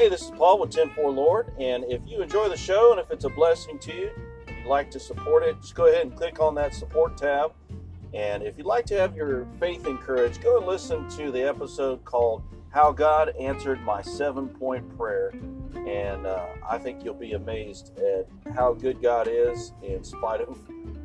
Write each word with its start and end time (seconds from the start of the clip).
Hey, 0.00 0.08
this 0.08 0.22
is 0.22 0.30
Paul 0.30 0.58
with 0.58 0.70
10-4 0.70 1.14
Lord, 1.14 1.52
and 1.58 1.84
if 1.84 2.00
you 2.06 2.22
enjoy 2.22 2.48
the 2.48 2.56
show 2.56 2.92
and 2.92 2.98
if 2.98 3.10
it's 3.10 3.26
a 3.26 3.28
blessing 3.28 3.78
to 3.80 3.94
you, 3.94 4.10
you'd 4.48 4.64
like 4.64 4.90
to 4.92 4.98
support 4.98 5.42
it, 5.42 5.60
just 5.60 5.74
go 5.74 5.88
ahead 5.88 6.06
and 6.06 6.16
click 6.16 6.40
on 6.40 6.54
that 6.54 6.72
support 6.72 7.18
tab. 7.18 7.52
And 8.14 8.42
if 8.42 8.56
you'd 8.56 8.66
like 8.66 8.86
to 8.86 8.98
have 8.98 9.14
your 9.14 9.46
faith 9.58 9.86
encouraged, 9.86 10.42
go 10.42 10.56
and 10.56 10.66
listen 10.66 11.06
to 11.18 11.30
the 11.30 11.46
episode 11.46 12.02
called 12.06 12.42
How 12.70 12.92
God 12.92 13.34
Answered 13.38 13.82
My 13.82 14.00
Seven 14.00 14.48
Point 14.48 14.88
Prayer. 14.96 15.34
And 15.74 16.26
uh, 16.26 16.46
I 16.66 16.78
think 16.78 17.04
you'll 17.04 17.12
be 17.12 17.32
amazed 17.32 17.98
at 17.98 18.26
how 18.54 18.72
good 18.72 19.02
God 19.02 19.28
is 19.30 19.74
in 19.82 20.02
spite 20.02 20.40
of 20.40 20.58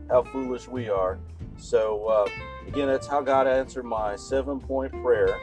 how 0.09 0.23
foolish 0.23 0.69
we 0.69 0.87
are. 0.87 1.19
So, 1.57 2.05
uh, 2.05 2.29
again, 2.65 2.87
that's 2.87 3.07
how 3.07 3.19
God 3.19 3.45
answered 3.45 3.83
my 3.83 4.15
seven 4.15 4.57
point 4.61 4.93
prayer 5.03 5.37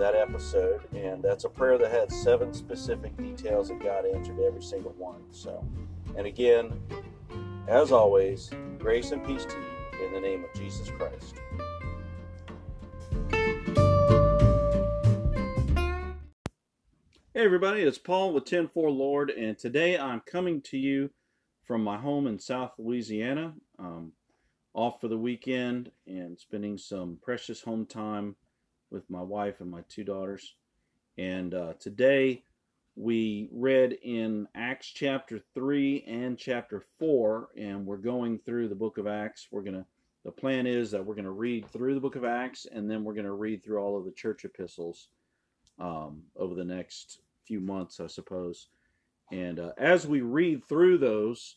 that 0.00 0.14
episode, 0.14 0.80
and 0.94 1.22
that's 1.22 1.44
a 1.44 1.48
prayer 1.48 1.76
that 1.76 1.90
had 1.90 2.10
seven 2.10 2.54
specific 2.54 3.14
details 3.18 3.68
that 3.68 3.80
God 3.80 4.06
answered 4.06 4.40
every 4.40 4.62
single 4.62 4.92
one. 4.92 5.20
So, 5.30 5.62
and 6.16 6.26
again, 6.26 6.72
as 7.68 7.92
always, 7.92 8.50
grace 8.78 9.12
and 9.12 9.22
peace 9.26 9.44
to 9.44 9.54
you 9.54 10.06
in 10.06 10.14
the 10.14 10.20
name 10.20 10.42
of 10.42 10.58
Jesus 10.58 10.90
Christ. 10.90 11.34
Hey 17.34 17.44
everybody, 17.44 17.82
it's 17.82 17.98
Paul 17.98 18.32
with 18.32 18.46
10-4 18.46 18.72
Lord, 18.74 19.28
and 19.28 19.58
today 19.58 19.98
I'm 19.98 20.20
coming 20.20 20.62
to 20.62 20.78
you 20.78 21.10
from 21.62 21.84
my 21.84 21.98
home 21.98 22.26
in 22.26 22.38
South 22.38 22.72
Louisiana. 22.78 23.52
Um, 23.78 24.12
off 24.72 25.00
for 25.00 25.08
the 25.08 25.18
weekend 25.18 25.90
and 26.06 26.38
spending 26.38 26.78
some 26.78 27.18
precious 27.20 27.60
home 27.60 27.84
time 27.84 28.36
with 28.90 29.08
my 29.08 29.22
wife 29.22 29.60
and 29.60 29.70
my 29.70 29.82
two 29.88 30.04
daughters. 30.04 30.54
And 31.18 31.54
uh, 31.54 31.74
today 31.78 32.44
we 32.96 33.48
read 33.52 33.92
in 34.02 34.48
Acts 34.54 34.88
chapter 34.88 35.40
3 35.54 36.04
and 36.06 36.36
chapter 36.36 36.82
4, 36.98 37.48
and 37.56 37.86
we're 37.86 37.96
going 37.96 38.38
through 38.38 38.68
the 38.68 38.74
book 38.74 38.98
of 38.98 39.06
Acts. 39.06 39.48
We're 39.50 39.62
going 39.62 39.74
to, 39.74 39.84
the 40.24 40.30
plan 40.30 40.66
is 40.66 40.90
that 40.90 41.04
we're 41.04 41.14
going 41.14 41.24
to 41.24 41.30
read 41.30 41.66
through 41.70 41.94
the 41.94 42.00
book 42.00 42.16
of 42.16 42.24
Acts, 42.24 42.66
and 42.70 42.90
then 42.90 43.04
we're 43.04 43.14
going 43.14 43.24
to 43.24 43.32
read 43.32 43.62
through 43.62 43.78
all 43.78 43.96
of 43.96 44.04
the 44.04 44.10
church 44.10 44.44
epistles 44.44 45.08
um, 45.78 46.22
over 46.36 46.54
the 46.54 46.64
next 46.64 47.20
few 47.46 47.60
months, 47.60 48.00
I 48.00 48.06
suppose. 48.06 48.68
And 49.32 49.60
uh, 49.60 49.72
as 49.78 50.06
we 50.06 50.20
read 50.20 50.64
through 50.64 50.98
those, 50.98 51.56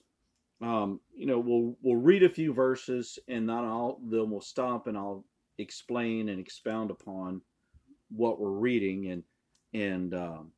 um, 0.62 1.02
you 1.14 1.26
know, 1.26 1.40
we'll 1.40 1.76
we'll 1.82 2.02
read 2.02 2.24
a 2.24 2.30
few 2.30 2.54
verses, 2.54 3.20
and 3.28 3.50
then 3.50 3.58
I'll 3.58 4.00
then 4.02 4.30
we'll 4.30 4.40
stop 4.40 4.88
and 4.88 4.98
I'll 4.98 5.26
explain 5.58 6.30
and 6.30 6.40
expound 6.40 6.92
upon 6.92 7.42
what 8.10 8.40
we're 8.40 8.50
reading 8.50 9.08
and 9.12 9.24
and 9.74 10.14
um, 10.14 10.52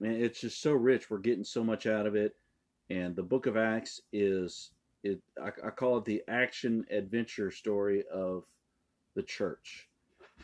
it's 0.00 0.40
just 0.40 0.62
so 0.62 0.72
rich. 0.72 1.10
We're 1.10 1.18
getting 1.18 1.44
so 1.44 1.64
much 1.64 1.86
out 1.86 2.06
of 2.06 2.14
it, 2.14 2.36
and 2.90 3.16
the 3.16 3.22
Book 3.22 3.46
of 3.46 3.56
Acts 3.56 4.00
is 4.12 4.70
it. 5.02 5.20
I, 5.42 5.48
I 5.66 5.70
call 5.70 5.98
it 5.98 6.04
the 6.04 6.22
action 6.28 6.84
adventure 6.90 7.50
story 7.50 8.04
of 8.12 8.44
the 9.14 9.22
church 9.22 9.88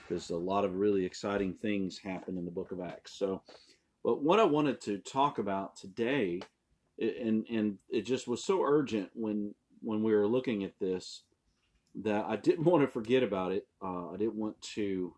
because 0.09 0.31
a 0.31 0.37
lot 0.37 0.65
of 0.65 0.77
really 0.77 1.05
exciting 1.05 1.55
things 1.55 1.99
happen 1.99 2.37
in 2.37 2.45
the 2.45 2.51
Book 2.51 2.73
of 2.73 2.81
Acts. 2.81 3.13
So, 3.13 3.43
but 4.03 4.23
what 4.23 4.41
I 4.41 4.45
wanted 4.45 4.81
to 4.83 4.99
talk 4.99 5.39
about 5.39 5.77
today, 5.77 6.41
and 6.99 7.47
and 7.49 7.79
it 7.91 8.03
just 8.03 8.27
was 8.27 8.43
so 8.43 8.63
urgent 8.63 9.11
when 9.15 9.55
when 9.81 10.03
we 10.03 10.13
were 10.13 10.27
looking 10.27 10.65
at 10.65 10.79
this 10.81 11.23
that 11.97 12.25
I 12.27 12.37
didn't 12.37 12.65
want 12.71 12.83
to 12.83 12.89
forget 12.89 13.23
about 13.23 13.53
it. 13.53 13.67
Uh, 13.83 14.11
I 14.11 14.17
didn't 14.17 14.37
want 14.37 14.61
to 14.75 15.15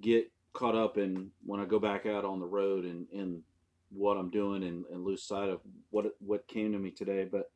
get 0.00 0.30
caught 0.52 0.74
up 0.74 0.96
in 0.96 1.30
when 1.44 1.60
I 1.60 1.64
go 1.64 1.78
back 1.78 2.06
out 2.06 2.24
on 2.24 2.40
the 2.40 2.46
road 2.46 2.84
and, 2.84 3.06
and 3.12 3.42
what 3.90 4.16
I'm 4.16 4.30
doing 4.30 4.64
and, 4.64 4.84
and 4.90 5.04
lose 5.04 5.22
sight 5.22 5.48
of 5.48 5.60
what 5.90 6.06
what 6.18 6.48
came 6.48 6.72
to 6.72 6.78
me 6.78 6.90
today. 6.90 7.26
But 7.30 7.50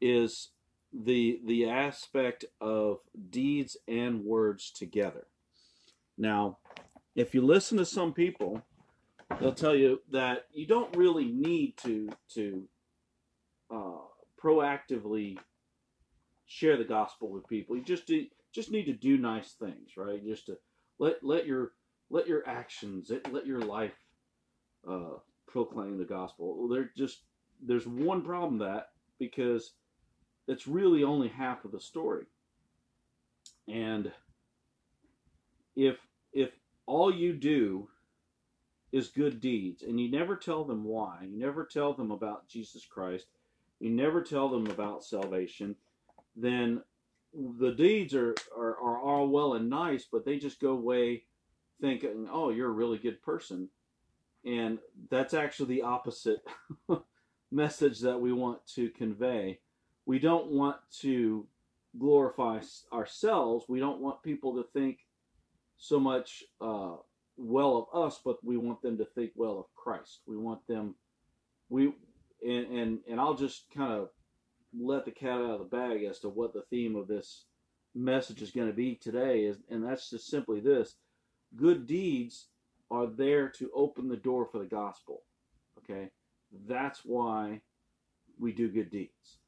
is 0.00 0.50
the 0.92 1.40
the 1.44 1.68
aspect 1.68 2.44
of 2.60 2.98
deeds 3.30 3.76
and 3.88 4.24
words 4.24 4.70
together. 4.70 5.26
Now, 6.16 6.58
if 7.16 7.34
you 7.34 7.42
listen 7.42 7.78
to 7.78 7.84
some 7.84 8.12
people, 8.12 8.62
they'll 9.40 9.52
tell 9.52 9.74
you 9.74 10.00
that 10.12 10.46
you 10.52 10.66
don't 10.66 10.96
really 10.96 11.26
need 11.26 11.76
to 11.78 12.10
to 12.34 12.68
uh, 13.70 13.98
proactively 14.40 15.38
share 16.46 16.76
the 16.76 16.84
gospel 16.84 17.30
with 17.30 17.48
people. 17.48 17.76
You 17.76 17.82
just 17.82 18.06
do, 18.06 18.26
just 18.52 18.70
need 18.70 18.84
to 18.84 18.92
do 18.92 19.18
nice 19.18 19.52
things, 19.52 19.96
right? 19.96 20.24
Just 20.24 20.46
to 20.46 20.58
let 20.98 21.24
let 21.24 21.46
your 21.46 21.72
let 22.10 22.28
your 22.28 22.46
actions, 22.48 23.10
let 23.30 23.46
your 23.46 23.60
life 23.60 23.94
uh, 24.88 25.18
proclaim 25.46 25.98
the 25.98 26.04
gospel. 26.04 26.68
There 26.68 26.90
just 26.96 27.20
there's 27.62 27.86
one 27.86 28.22
problem 28.22 28.58
that 28.58 28.90
because 29.18 29.72
it's 30.46 30.66
really 30.66 31.04
only 31.04 31.28
half 31.28 31.64
of 31.64 31.72
the 31.72 31.80
story. 31.80 32.26
And 33.68 34.12
if 35.74 35.96
if 36.32 36.50
all 36.86 37.14
you 37.14 37.32
do 37.32 37.88
is 38.92 39.08
good 39.08 39.40
deeds 39.40 39.82
and 39.82 39.98
you 39.98 40.10
never 40.10 40.36
tell 40.36 40.64
them 40.64 40.84
why, 40.84 41.18
you 41.28 41.38
never 41.38 41.64
tell 41.64 41.94
them 41.94 42.10
about 42.10 42.46
Jesus 42.48 42.84
Christ, 42.84 43.26
you 43.80 43.90
never 43.90 44.22
tell 44.22 44.48
them 44.48 44.66
about 44.68 45.04
salvation, 45.04 45.74
then 46.36 46.82
the 47.32 47.72
deeds 47.72 48.14
are, 48.14 48.34
are, 48.56 48.76
are 48.76 48.98
all 48.98 49.28
well 49.28 49.54
and 49.54 49.68
nice, 49.68 50.06
but 50.10 50.24
they 50.24 50.38
just 50.38 50.60
go 50.60 50.70
away 50.70 51.24
thinking, 51.80 52.28
oh, 52.30 52.50
you're 52.50 52.68
a 52.68 52.72
really 52.72 52.98
good 52.98 53.22
person. 53.22 53.68
And 54.44 54.78
that's 55.10 55.34
actually 55.34 55.76
the 55.76 55.82
opposite 55.82 56.44
message 57.50 58.00
that 58.00 58.20
we 58.20 58.32
want 58.32 58.64
to 58.74 58.90
convey. 58.90 59.60
We 60.06 60.18
don't 60.18 60.48
want 60.48 60.76
to 61.00 61.46
glorify 61.98 62.60
ourselves. 62.92 63.64
We 63.68 63.80
don't 63.80 64.00
want 64.00 64.22
people 64.22 64.54
to 64.56 64.68
think 64.72 64.98
so 65.76 65.98
much 65.98 66.44
uh, 66.60 66.96
well 67.36 67.88
of 67.92 68.04
us, 68.04 68.20
but 68.24 68.44
we 68.44 68.56
want 68.56 68.82
them 68.82 68.98
to 68.98 69.04
think 69.04 69.32
well 69.34 69.58
of 69.58 69.74
Christ. 69.74 70.20
We 70.26 70.36
want 70.36 70.66
them, 70.66 70.94
we, 71.68 71.92
and, 72.46 72.66
and, 72.66 72.98
and 73.08 73.20
I'll 73.20 73.34
just 73.34 73.64
kind 73.74 73.92
of 73.92 74.10
let 74.78 75.04
the 75.04 75.10
cat 75.10 75.40
out 75.40 75.50
of 75.50 75.58
the 75.58 75.64
bag 75.76 76.04
as 76.04 76.18
to 76.20 76.28
what 76.28 76.52
the 76.52 76.62
theme 76.70 76.96
of 76.96 77.06
this 77.06 77.44
message 77.94 78.42
is 78.42 78.50
going 78.50 78.66
to 78.66 78.72
be 78.72 78.96
today 78.96 79.44
is 79.44 79.58
and 79.70 79.84
that's 79.84 80.10
just 80.10 80.28
simply 80.28 80.60
this. 80.60 80.96
Good 81.56 81.86
deeds 81.86 82.48
are 82.90 83.06
there 83.06 83.48
to 83.50 83.70
open 83.74 84.08
the 84.08 84.16
door 84.16 84.46
for 84.46 84.58
the 84.58 84.64
gospel 84.64 85.22
okay? 85.78 86.10
That's 86.66 87.00
why 87.04 87.60
we 88.38 88.52
do 88.52 88.68
good 88.68 88.90
deeds. 88.90 89.38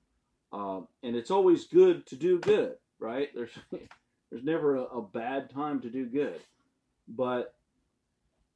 Um, 0.53 0.87
and 1.03 1.17
it's 1.17 1.31
always 1.31 1.65
good 1.65 2.07
to 2.07 2.17
do 2.17 2.39
good 2.39 2.77
right? 2.99 3.29
There's 3.35 3.53
there's 4.31 4.45
never 4.45 4.77
a, 4.77 4.83
a 4.83 5.03
bad 5.03 5.51
time 5.51 5.81
to 5.81 5.91
do 5.91 6.07
good. 6.07 6.41
But 7.09 7.55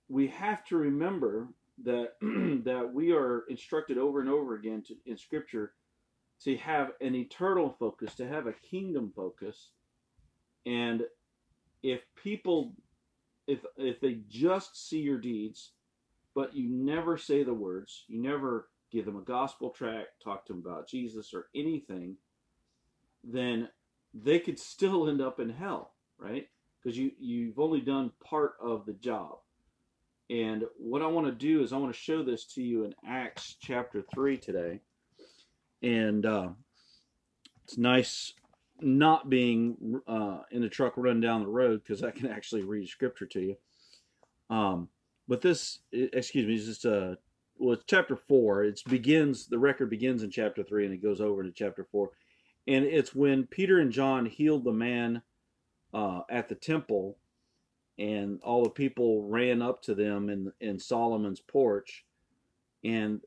we 0.08 0.28
have 0.28 0.64
to 0.66 0.76
remember 0.76 1.48
that 1.84 2.14
that 2.64 2.90
we 2.92 3.12
are 3.12 3.44
instructed 3.48 3.98
over 3.98 4.20
and 4.20 4.28
over 4.28 4.54
again 4.54 4.82
to, 4.88 4.94
in 5.06 5.16
scripture 5.16 5.72
to 6.44 6.56
have 6.56 6.92
an 7.00 7.14
eternal 7.14 7.74
focus, 7.78 8.14
to 8.14 8.26
have 8.26 8.46
a 8.46 8.52
kingdom 8.52 9.12
focus. 9.14 9.70
And 10.66 11.02
if 11.82 12.00
people 12.22 12.74
if 13.46 13.64
if 13.76 14.00
they 14.00 14.18
just 14.28 14.88
see 14.88 15.00
your 15.00 15.18
deeds, 15.18 15.72
but 16.34 16.54
you 16.54 16.68
never 16.68 17.16
say 17.18 17.42
the 17.42 17.54
words, 17.54 18.04
you 18.06 18.22
never 18.22 18.68
give 18.90 19.04
them 19.04 19.16
a 19.16 19.22
gospel 19.22 19.70
tract, 19.70 20.22
talk 20.22 20.46
to 20.46 20.52
them 20.52 20.62
about 20.64 20.88
Jesus 20.88 21.32
or 21.34 21.46
anything, 21.54 22.16
then 23.22 23.68
they 24.14 24.38
could 24.38 24.58
still 24.58 25.08
end 25.08 25.20
up 25.20 25.40
in 25.40 25.50
hell, 25.50 25.94
right? 26.18 26.48
Because 26.82 26.96
you 26.96 27.12
you've 27.18 27.58
only 27.58 27.80
done 27.80 28.12
part 28.24 28.54
of 28.62 28.86
the 28.86 28.94
job. 28.94 29.38
And 30.30 30.64
what 30.78 31.02
I 31.02 31.06
want 31.06 31.26
to 31.26 31.32
do 31.32 31.62
is 31.62 31.72
I 31.72 31.76
want 31.76 31.92
to 31.92 32.00
show 32.00 32.22
this 32.22 32.44
to 32.54 32.62
you 32.62 32.84
in 32.84 32.94
Acts 33.06 33.56
chapter 33.60 34.04
3 34.14 34.38
today 34.38 34.80
and 35.82 36.26
uh, 36.26 36.48
it's 37.64 37.78
nice 37.78 38.34
not 38.80 39.28
being 39.28 40.00
uh, 40.06 40.38
in 40.50 40.62
the 40.62 40.68
truck 40.68 40.94
running 40.96 41.20
down 41.20 41.42
the 41.42 41.48
road 41.48 41.82
because 41.82 42.02
I 42.02 42.10
can 42.10 42.28
actually 42.28 42.62
read 42.62 42.88
scripture 42.88 43.26
to 43.26 43.40
you. 43.40 43.56
Um, 44.48 44.88
but 45.28 45.40
this, 45.40 45.80
excuse 45.92 46.46
me, 46.46 46.54
is 46.54 46.66
just 46.66 46.84
a 46.84 47.18
well, 47.58 47.74
it's 47.74 47.84
chapter 47.86 48.16
four. 48.16 48.64
It 48.64 48.80
begins 48.88 49.46
the 49.46 49.58
record 49.58 49.90
begins 49.90 50.22
in 50.22 50.30
chapter 50.30 50.62
three 50.62 50.86
and 50.86 50.94
it 50.94 51.02
goes 51.02 51.20
over 51.20 51.42
into 51.42 51.52
chapter 51.52 51.86
four, 51.92 52.10
and 52.66 52.84
it's 52.84 53.14
when 53.14 53.46
Peter 53.46 53.78
and 53.78 53.92
John 53.92 54.26
healed 54.26 54.64
the 54.64 54.72
man 54.72 55.22
uh, 55.92 56.22
at 56.30 56.48
the 56.48 56.54
temple, 56.54 57.18
and 57.98 58.40
all 58.42 58.64
the 58.64 58.70
people 58.70 59.28
ran 59.28 59.62
up 59.62 59.82
to 59.82 59.94
them 59.94 60.30
in 60.30 60.52
in 60.60 60.78
Solomon's 60.78 61.40
porch, 61.40 62.04
and 62.82 63.20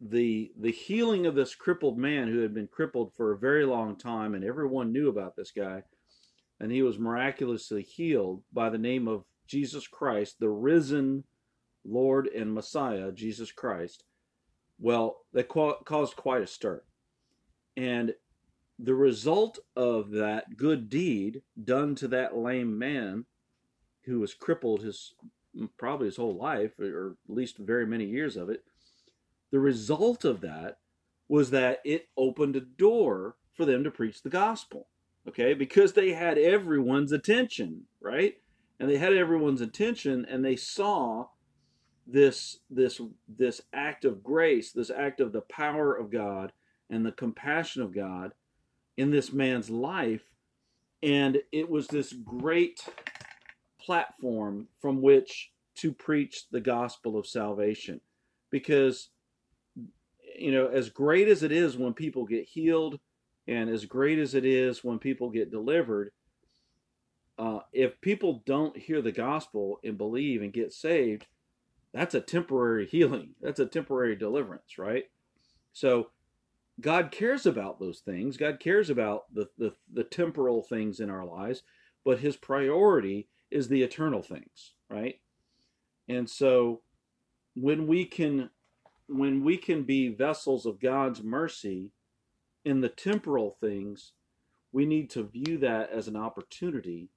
the 0.00 0.52
the 0.60 0.72
healing 0.72 1.26
of 1.26 1.34
this 1.34 1.54
crippled 1.54 1.96
man 1.96 2.28
who 2.28 2.40
had 2.40 2.52
been 2.52 2.68
crippled 2.68 3.14
for 3.14 3.32
a 3.32 3.38
very 3.38 3.64
long 3.64 3.96
time 3.96 4.34
and 4.34 4.44
everyone 4.44 4.92
knew 4.92 5.08
about 5.08 5.34
this 5.36 5.50
guy 5.50 5.82
and 6.60 6.70
he 6.70 6.82
was 6.82 6.98
miraculously 6.98 7.82
healed 7.82 8.42
by 8.52 8.68
the 8.68 8.76
name 8.76 9.08
of 9.08 9.24
Jesus 9.46 9.86
Christ 9.88 10.36
the 10.38 10.50
risen 10.50 11.24
Lord 11.88 12.26
and 12.28 12.52
Messiah, 12.52 13.12
Jesus 13.12 13.52
Christ, 13.52 14.04
well, 14.78 15.18
that 15.32 15.48
caused 15.48 16.16
quite 16.16 16.42
a 16.42 16.46
stir. 16.46 16.82
And 17.76 18.14
the 18.78 18.94
result 18.94 19.58
of 19.74 20.10
that 20.10 20.56
good 20.56 20.90
deed 20.90 21.42
done 21.62 21.94
to 21.96 22.08
that 22.08 22.36
lame 22.36 22.78
man 22.78 23.24
who 24.04 24.20
was 24.20 24.34
crippled 24.34 24.82
his 24.82 25.14
probably 25.78 26.06
his 26.06 26.16
whole 26.16 26.36
life 26.36 26.78
or 26.78 27.16
at 27.28 27.34
least 27.34 27.56
very 27.56 27.86
many 27.86 28.04
years 28.04 28.36
of 28.36 28.50
it 28.50 28.62
the 29.50 29.60
result 29.60 30.24
of 30.24 30.40
that 30.40 30.78
was 31.28 31.50
that 31.50 31.80
it 31.84 32.08
opened 32.16 32.56
a 32.56 32.60
door 32.60 33.36
for 33.54 33.64
them 33.64 33.84
to 33.84 33.90
preach 33.90 34.22
the 34.22 34.30
gospel 34.30 34.88
okay? 35.28 35.54
Because 35.54 35.92
they 35.92 36.12
had 36.12 36.38
everyone's 36.38 37.12
attention 37.12 37.84
right? 38.00 38.34
And 38.78 38.88
they 38.88 38.98
had 38.98 39.14
everyone's 39.14 39.60
attention 39.60 40.26
and 40.28 40.44
they 40.44 40.56
saw 40.56 41.26
this 42.06 42.58
this 42.70 43.00
this 43.28 43.60
act 43.72 44.04
of 44.04 44.22
grace 44.22 44.70
this 44.70 44.90
act 44.90 45.18
of 45.18 45.32
the 45.32 45.40
power 45.40 45.92
of 45.92 46.08
God 46.08 46.52
and 46.88 47.04
the 47.04 47.10
compassion 47.10 47.82
of 47.82 47.94
God 47.94 48.32
in 48.96 49.10
this 49.10 49.32
man's 49.32 49.70
life. 49.70 50.22
And 51.02 51.38
it 51.52 51.68
was 51.68 51.88
this 51.88 52.12
great 52.12 52.80
platform 53.80 54.68
from 54.80 55.02
which 55.02 55.52
to 55.76 55.92
preach 55.92 56.48
the 56.50 56.60
gospel 56.60 57.18
of 57.18 57.26
salvation. 57.26 58.00
Because 58.50 59.10
you 60.38 60.52
know 60.52 60.68
as 60.68 60.90
great 60.90 61.28
as 61.28 61.42
it 61.42 61.52
is 61.52 61.76
when 61.76 61.94
people 61.94 62.24
get 62.24 62.44
healed 62.44 62.98
and 63.48 63.70
as 63.70 63.84
great 63.84 64.18
as 64.18 64.34
it 64.34 64.44
is 64.44 64.82
when 64.82 64.98
people 64.98 65.30
get 65.30 65.50
delivered 65.50 66.10
uh, 67.38 67.60
if 67.72 68.00
people 68.00 68.42
don't 68.46 68.76
hear 68.76 69.02
the 69.02 69.12
gospel 69.12 69.78
and 69.84 69.98
believe 69.98 70.42
and 70.42 70.52
get 70.52 70.72
saved 70.72 71.26
that's 71.92 72.14
a 72.14 72.20
temporary 72.20 72.86
healing 72.90 73.30
that's 73.40 73.60
a 73.60 73.66
temporary 73.66 74.16
deliverance 74.16 74.78
right 74.78 75.04
so 75.72 76.08
God 76.80 77.10
cares 77.10 77.46
about 77.46 77.80
those 77.80 78.00
things. 78.00 78.36
God 78.36 78.60
cares 78.60 78.90
about 78.90 79.32
the, 79.32 79.48
the, 79.56 79.74
the 79.92 80.04
temporal 80.04 80.62
things 80.62 81.00
in 81.00 81.08
our 81.08 81.24
lives, 81.24 81.62
but 82.04 82.18
his 82.18 82.36
priority 82.36 83.28
is 83.50 83.68
the 83.68 83.82
eternal 83.82 84.22
things, 84.22 84.74
right? 84.90 85.20
And 86.08 86.28
so 86.28 86.82
when 87.54 87.86
we 87.86 88.04
can 88.04 88.50
when 89.08 89.44
we 89.44 89.56
can 89.56 89.82
be 89.82 90.08
vessels 90.08 90.66
of 90.66 90.80
God's 90.80 91.22
mercy 91.22 91.90
in 92.64 92.80
the 92.80 92.88
temporal 92.88 93.56
things, 93.60 94.12
we 94.72 94.84
need 94.84 95.10
to 95.10 95.22
view 95.22 95.58
that 95.58 95.90
as 95.90 96.08
an 96.08 96.16
opportunity 96.16 97.08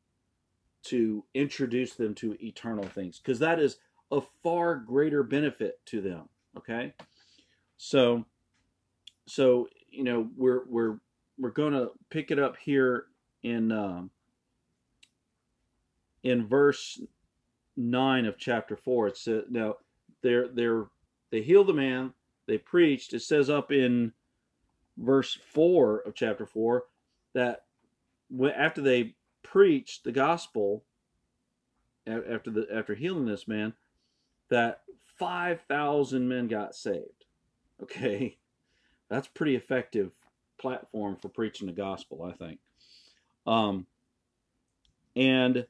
to 0.83 1.25
introduce 1.33 1.93
them 1.93 2.15
to 2.15 2.37
eternal 2.43 2.85
things 2.85 3.19
because 3.19 3.39
that 3.39 3.59
is 3.59 3.77
of 4.11 4.27
far 4.43 4.75
greater 4.75 5.23
benefit 5.23 5.79
to 5.85 6.01
them, 6.01 6.29
okay? 6.57 6.93
So 7.77 8.25
so 9.25 9.67
you 9.89 10.03
know 10.03 10.27
we're 10.35 10.63
we're 10.67 10.99
we're 11.37 11.51
going 11.51 11.73
to 11.73 11.91
pick 12.09 12.31
it 12.31 12.39
up 12.39 12.57
here 12.57 13.05
in 13.43 13.71
um, 13.71 14.09
in 16.23 16.47
verse 16.47 16.99
nine 17.77 18.25
of 18.25 18.37
chapter 18.37 18.75
four. 18.75 19.07
It 19.07 19.17
says 19.17 19.43
now 19.49 19.75
they're 20.21 20.47
they're 20.47 20.87
they 21.31 21.41
healed 21.41 21.67
the 21.67 21.73
man, 21.73 22.13
they 22.47 22.57
preached. 22.57 23.13
It 23.13 23.21
says 23.21 23.49
up 23.49 23.71
in 23.71 24.13
verse 24.97 25.37
four 25.53 25.99
of 25.99 26.15
chapter 26.15 26.45
four 26.45 26.85
that 27.33 27.65
after 28.55 28.81
they 28.81 29.15
preached 29.43 30.03
the 30.03 30.11
gospel 30.11 30.83
after 32.05 32.51
the 32.51 32.67
after 32.73 32.95
healing 32.95 33.25
this 33.25 33.47
man 33.47 33.73
that 34.49 34.81
5000 35.17 36.27
men 36.27 36.47
got 36.47 36.75
saved 36.75 37.25
okay 37.83 38.37
that's 39.09 39.27
pretty 39.27 39.55
effective 39.55 40.11
platform 40.59 41.15
for 41.15 41.29
preaching 41.29 41.67
the 41.67 41.73
gospel, 41.73 42.23
I 42.23 42.33
think. 42.33 42.59
Um, 43.47 43.87
and 45.15 45.65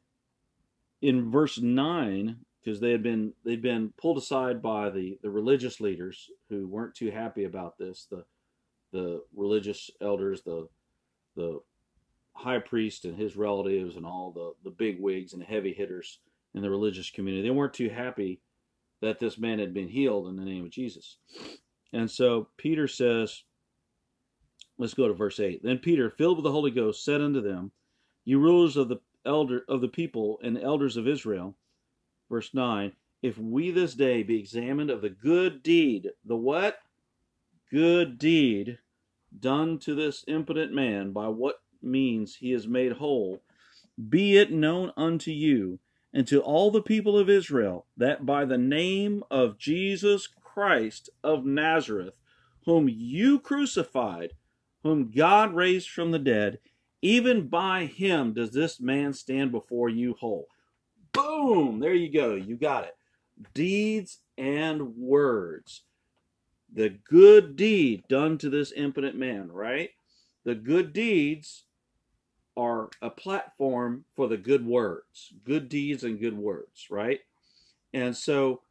in 1.02 1.32
verse 1.32 1.58
nine, 1.60 2.38
because 2.64 2.80
they 2.80 2.92
had 2.92 3.04
been 3.04 3.34
they'd 3.46 3.62
been 3.62 3.94
pulled 3.98 4.18
aside 4.18 4.62
by 4.62 4.90
the 4.90 5.18
the 5.22 5.30
religious 5.30 5.80
leaders 5.80 6.30
who 6.50 6.68
weren't 6.68 6.96
too 6.96 7.12
happy 7.12 7.46
about 7.46 7.78
this, 7.78 8.08
the 8.10 8.24
the 8.92 9.22
religious 9.36 9.90
elders, 10.02 10.42
the 10.44 10.68
the 11.36 11.60
high 12.34 12.60
priest 12.60 13.06
and 13.06 13.18
his 13.18 13.36
relatives, 13.36 13.96
and 13.96 14.06
all 14.06 14.32
the 14.32 14.54
the 14.64 14.76
big 14.76 15.00
wigs 15.00 15.34
and 15.34 15.42
the 15.42 15.46
heavy 15.46 15.74
hitters 15.74 16.20
in 16.54 16.62
the 16.62 16.70
religious 16.70 17.10
community. 17.10 17.48
They 17.48 17.54
weren't 17.54 17.74
too 17.74 17.90
happy 17.90 18.42
that 19.02 19.20
this 19.20 19.38
man 19.38 19.60
had 19.60 19.74
been 19.74 19.88
healed 19.88 20.28
in 20.28 20.36
the 20.36 20.44
name 20.44 20.66
of 20.66 20.72
Jesus. 20.72 21.18
And 21.94 22.10
so 22.10 22.50
Peter 22.58 22.88
says, 22.88 23.44
let's 24.78 24.94
go 24.94 25.08
to 25.08 25.14
verse 25.14 25.40
8. 25.40 25.64
Then 25.64 25.78
Peter, 25.78 26.10
filled 26.10 26.38
with 26.38 26.44
the 26.44 26.52
Holy 26.52 26.72
Ghost, 26.72 27.04
said 27.04 27.22
unto 27.22 27.42
them, 27.42 27.72
You 28.26 28.40
rulers 28.40 28.78
of 28.78 28.90
the 28.90 28.98
elder 29.26 29.64
of 29.68 29.82
the 29.82 29.88
people 29.88 30.40
and 30.44 30.58
elders 30.58 30.98
of 30.98 31.08
Israel, 31.08 31.56
verse 32.30 32.54
9, 32.54 32.94
if 33.22 33.38
we 33.38 33.72
this 33.72 33.96
day 33.96 34.24
be 34.24 34.40
examined 34.40 34.90
of 34.90 35.02
the 35.02 35.10
good 35.10 35.62
deed, 35.62 36.12
the 36.24 36.36
what? 36.36 36.80
Good 37.72 38.18
deed 38.18 38.78
done 39.38 39.78
to 39.80 39.94
this 39.94 40.24
impotent 40.28 40.74
man, 40.74 41.12
by 41.12 41.28
what 41.28 41.62
means 41.81 42.36
he 42.36 42.54
is 42.54 42.68
made 42.68 42.94
whole, 42.94 43.42
be 44.10 44.38
it 44.38 44.52
known 44.52 44.92
unto 44.96 45.31
you 45.31 45.80
and 46.14 46.28
to 46.28 46.42
all 46.42 46.72
the 46.72 46.81
people 46.81 47.18
of 47.18 47.30
Israel 47.30 47.86
that 47.98 48.26
by 48.26 48.46
the 48.46 48.58
name 48.58 49.24
of 49.30 49.58
Jesus 49.58 50.28
Christ 50.28 51.10
of 51.24 51.46
Nazareth, 51.46 52.16
whom 52.66 52.90
you 52.90 53.40
crucified, 53.40 54.34
whom 54.84 55.12
God 55.12 55.54
raised 55.54 55.90
from 55.90 56.12
the 56.12 56.20
dead, 56.20 56.60
even 57.02 57.48
by 57.48 57.86
him 57.86 58.34
does 58.34 58.52
this 58.52 58.80
man 58.80 59.14
stand 59.14 59.52
before 59.52 59.90
you 59.90 60.14
whole. 60.14 60.48
Boom! 61.14 61.80
There 61.80 61.94
you 61.94 62.12
go. 62.12 62.36
You 62.36 62.56
got 62.56 62.86
it. 62.86 62.96
Deeds 63.54 64.20
and 64.38 64.96
words. 64.96 65.84
The 66.74 66.90
good 67.10 67.56
deed 67.56 68.04
done 68.08 68.38
to 68.40 68.50
this 68.50 68.72
impotent 68.72 69.16
man, 69.16 69.52
right? 69.52 69.90
The 70.44 70.56
good 70.56 70.94
deeds 70.94 71.66
are 72.56 72.90
a 73.02 73.10
platform 73.10 74.06
for 74.16 74.28
the 74.28 74.38
good 74.38 74.66
words, 74.66 75.33
good 75.45 75.69
deeds 75.69 76.04
and 76.04 76.19
good 76.19 76.38
words, 76.38 76.88
right? 76.90 77.22
And 77.94 78.16
so 78.16 78.62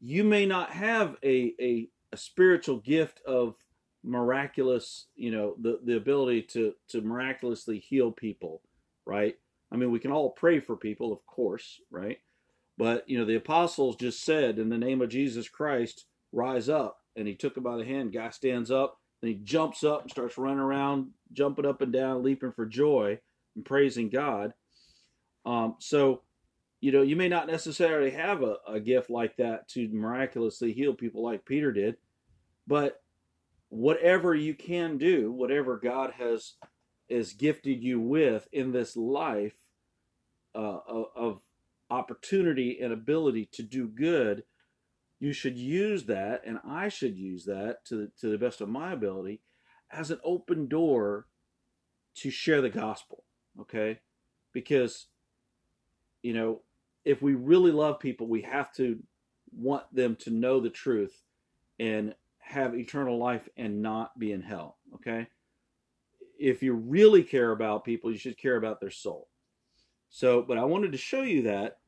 you 0.00 0.24
may 0.24 0.46
not 0.46 0.70
have 0.70 1.16
a, 1.22 1.54
a, 1.60 1.88
a 2.12 2.16
spiritual 2.16 2.78
gift 2.78 3.20
of 3.26 3.54
miraculous, 4.02 5.06
you 5.16 5.30
know, 5.30 5.54
the, 5.60 5.80
the 5.84 5.96
ability 5.96 6.42
to, 6.42 6.74
to 6.88 7.00
miraculously 7.00 7.78
heal 7.78 8.10
people, 8.10 8.62
right? 9.04 9.36
I 9.72 9.76
mean, 9.76 9.90
we 9.90 9.98
can 9.98 10.12
all 10.12 10.30
pray 10.30 10.60
for 10.60 10.76
people, 10.76 11.12
of 11.12 11.24
course, 11.26 11.80
right? 11.90 12.18
But, 12.78 13.08
you 13.08 13.18
know, 13.18 13.24
the 13.24 13.36
apostles 13.36 13.96
just 13.96 14.24
said, 14.24 14.58
in 14.58 14.68
the 14.68 14.78
name 14.78 15.02
of 15.02 15.08
Jesus 15.08 15.48
Christ, 15.48 16.06
rise 16.32 16.68
up. 16.68 16.98
And 17.16 17.26
he 17.26 17.34
took 17.34 17.56
him 17.56 17.62
by 17.62 17.76
the 17.76 17.84
hand. 17.84 18.12
Guy 18.12 18.30
stands 18.30 18.70
up, 18.70 18.98
and 19.22 19.30
he 19.30 19.36
jumps 19.36 19.82
up 19.82 20.02
and 20.02 20.10
starts 20.10 20.36
running 20.36 20.58
around, 20.58 21.08
jumping 21.32 21.64
up 21.64 21.80
and 21.80 21.92
down, 21.92 22.22
leaping 22.22 22.52
for 22.52 22.66
joy 22.66 23.18
and 23.54 23.64
praising 23.64 24.10
God. 24.10 24.52
Um, 25.46 25.76
so 25.78 26.22
you 26.80 26.92
know, 26.92 27.02
you 27.02 27.16
may 27.16 27.28
not 27.28 27.46
necessarily 27.46 28.10
have 28.10 28.42
a, 28.42 28.58
a 28.68 28.80
gift 28.80 29.10
like 29.10 29.36
that 29.36 29.68
to 29.68 29.88
miraculously 29.88 30.72
heal 30.72 30.94
people 30.94 31.22
like 31.22 31.44
Peter 31.44 31.72
did, 31.72 31.96
but 32.66 33.02
whatever 33.70 34.34
you 34.34 34.54
can 34.54 34.98
do, 34.98 35.32
whatever 35.32 35.78
God 35.78 36.12
has 36.18 36.54
has 37.10 37.32
gifted 37.32 37.82
you 37.82 38.00
with 38.00 38.48
in 38.52 38.72
this 38.72 38.96
life 38.96 39.54
uh, 40.54 40.78
of 41.14 41.40
opportunity 41.90 42.78
and 42.80 42.92
ability 42.92 43.48
to 43.52 43.62
do 43.62 43.86
good, 43.86 44.44
you 45.20 45.32
should 45.32 45.56
use 45.56 46.04
that, 46.04 46.42
and 46.44 46.58
I 46.66 46.88
should 46.88 47.16
use 47.16 47.44
that 47.44 47.84
to 47.86 48.10
to 48.20 48.28
the 48.28 48.38
best 48.38 48.60
of 48.60 48.68
my 48.68 48.92
ability 48.92 49.40
as 49.90 50.10
an 50.10 50.20
open 50.24 50.66
door 50.66 51.26
to 52.16 52.30
share 52.30 52.60
the 52.60 52.70
gospel. 52.70 53.24
Okay, 53.60 54.00
because 54.52 55.06
you 56.22 56.34
know 56.34 56.60
if 57.04 57.22
we 57.22 57.34
really 57.34 57.70
love 57.70 58.00
people, 58.00 58.26
we 58.26 58.42
have 58.42 58.72
to 58.74 58.98
want 59.56 59.84
them 59.94 60.16
to 60.16 60.30
know 60.30 60.60
the 60.60 60.70
truth 60.70 61.22
and 61.78 62.14
have 62.38 62.74
eternal 62.74 63.18
life 63.18 63.48
and 63.56 63.80
not 63.80 64.18
be 64.18 64.32
in 64.32 64.42
hell. 64.42 64.76
Okay? 64.94 65.28
If 66.38 66.62
you 66.62 66.74
really 66.74 67.22
care 67.22 67.52
about 67.52 67.84
people, 67.84 68.10
you 68.10 68.18
should 68.18 68.38
care 68.38 68.56
about 68.56 68.80
their 68.80 68.90
soul. 68.90 69.28
So, 70.10 70.42
but 70.42 70.58
I 70.58 70.64
wanted 70.64 70.92
to 70.92 70.98
show 70.98 71.22
you 71.22 71.42
that 71.42 71.78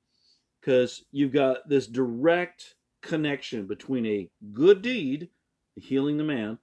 because 0.60 1.04
you've 1.12 1.32
got 1.32 1.68
this 1.68 1.86
direct 1.86 2.74
connection 3.00 3.66
between 3.66 4.06
a 4.06 4.30
good 4.52 4.82
deed, 4.82 5.28
healing 5.76 6.16
the 6.16 6.24
man, 6.24 6.58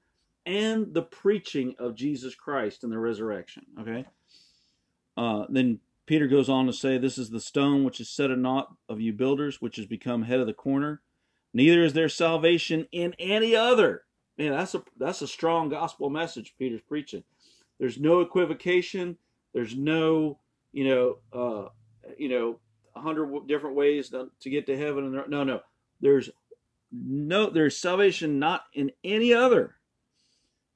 and 0.45 0.93
the 0.93 1.01
preaching 1.01 1.75
of 1.79 1.95
Jesus 1.95 2.35
Christ 2.35 2.83
and 2.83 2.91
the 2.91 2.99
resurrection. 2.99 3.65
Okay? 3.79 4.05
Uh, 5.17 5.45
then 5.49 5.79
Peter 6.05 6.27
goes 6.27 6.49
on 6.49 6.67
to 6.67 6.73
say, 6.73 6.97
This 6.97 7.17
is 7.17 7.29
the 7.29 7.39
stone 7.39 7.83
which 7.83 7.99
is 7.99 8.09
set 8.09 8.31
a 8.31 8.35
knot 8.35 8.75
of 8.87 9.01
you 9.01 9.13
builders, 9.13 9.61
which 9.61 9.77
has 9.77 9.85
become 9.85 10.23
head 10.23 10.39
of 10.39 10.47
the 10.47 10.53
corner. 10.53 11.01
Neither 11.53 11.83
is 11.83 11.93
there 11.93 12.09
salvation 12.09 12.87
in 12.91 13.15
any 13.17 13.55
other. 13.55 14.03
Man, 14.37 14.51
that's 14.51 14.75
a 14.75 14.83
that's 14.97 15.21
a 15.21 15.27
strong 15.27 15.69
gospel 15.69 16.09
message 16.09 16.55
Peter's 16.59 16.81
preaching. 16.81 17.23
There's 17.79 17.99
no 17.99 18.21
equivocation. 18.21 19.17
There's 19.53 19.75
no, 19.75 20.39
you 20.71 20.87
know, 20.87 21.17
uh, 21.33 21.69
you 22.17 22.29
know, 22.29 22.59
a 22.95 23.01
hundred 23.01 23.47
different 23.47 23.75
ways 23.75 24.09
to, 24.09 24.29
get 24.43 24.65
to 24.67 24.77
heaven. 24.77 25.05
And 25.05 25.29
no, 25.29 25.43
no, 25.43 25.61
there's 26.01 26.29
no, 26.91 27.49
there's 27.49 27.77
salvation 27.77 28.39
not 28.39 28.65
in 28.73 28.91
any 29.03 29.33
other. 29.33 29.75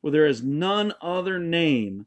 Well, 0.01 0.13
there 0.13 0.25
is 0.25 0.44
none 0.44 0.94
other 1.01 1.39
name 1.39 2.06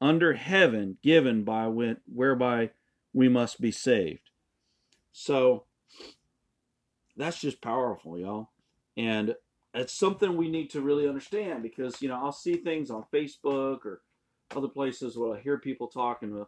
under 0.00 0.34
heaven 0.34 0.98
given 1.02 1.44
by 1.44 1.66
whereby 1.66 2.70
we 3.12 3.28
must 3.28 3.60
be 3.60 3.70
saved. 3.70 4.30
So 5.12 5.64
that's 7.16 7.40
just 7.40 7.62
powerful, 7.62 8.18
y'all. 8.18 8.50
And 8.96 9.34
it's 9.72 9.92
something 9.92 10.36
we 10.36 10.50
need 10.50 10.70
to 10.70 10.80
really 10.80 11.08
understand 11.08 11.62
because, 11.62 12.00
you 12.02 12.08
know, 12.08 12.16
I'll 12.16 12.32
see 12.32 12.56
things 12.56 12.90
on 12.90 13.04
Facebook 13.12 13.84
or 13.84 14.02
other 14.54 14.68
places 14.68 15.16
where 15.16 15.36
I 15.36 15.40
hear 15.40 15.58
people 15.58 15.88
talking, 15.88 16.44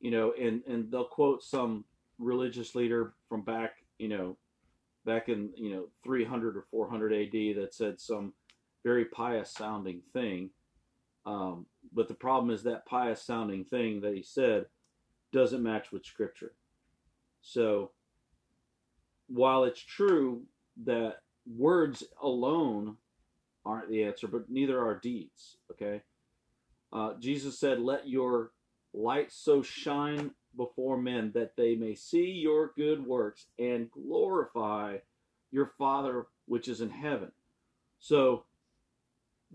you 0.00 0.10
know, 0.10 0.32
and, 0.40 0.62
and 0.66 0.90
they'll 0.90 1.04
quote 1.04 1.42
some 1.42 1.84
religious 2.18 2.74
leader 2.74 3.14
from 3.28 3.42
back, 3.42 3.84
you 3.98 4.08
know, 4.08 4.36
back 5.04 5.28
in, 5.28 5.50
you 5.56 5.70
know, 5.70 5.86
300 6.04 6.56
or 6.56 6.64
400 6.70 7.12
AD 7.12 7.56
that 7.56 7.74
said 7.74 8.00
some 8.00 8.32
very 8.84 9.04
pious 9.06 9.50
sounding 9.50 10.00
thing. 10.12 10.50
Um, 11.26 11.66
but 11.92 12.08
the 12.08 12.14
problem 12.14 12.50
is 12.50 12.62
that 12.64 12.86
pious 12.86 13.22
sounding 13.22 13.64
thing 13.64 14.00
that 14.00 14.14
he 14.14 14.22
said 14.22 14.66
doesn't 15.32 15.62
match 15.62 15.92
with 15.92 16.04
scripture. 16.04 16.54
So 17.42 17.90
while 19.28 19.64
it's 19.64 19.80
true 19.80 20.42
that 20.84 21.18
words 21.46 22.04
alone 22.22 22.96
aren't 23.64 23.90
the 23.90 24.04
answer, 24.04 24.26
but 24.26 24.50
neither 24.50 24.80
are 24.80 24.98
deeds. 24.98 25.56
Okay. 25.70 26.02
Uh, 26.92 27.14
Jesus 27.18 27.58
said, 27.58 27.80
Let 27.80 28.08
your 28.08 28.50
light 28.92 29.32
so 29.32 29.62
shine 29.62 30.32
before 30.56 30.98
men 30.98 31.32
that 31.34 31.56
they 31.56 31.74
may 31.74 31.94
see 31.94 32.26
your 32.26 32.72
good 32.76 33.06
works 33.06 33.46
and 33.58 33.90
glorify 33.90 34.98
your 35.50 35.72
Father 35.78 36.26
which 36.46 36.68
is 36.68 36.80
in 36.80 36.90
heaven. 36.90 37.32
So 38.00 38.44